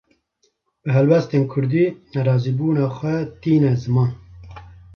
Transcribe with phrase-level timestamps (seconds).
[0.83, 4.09] Bi helbestên Kurdî, nerazîbûna xwe tîne ziman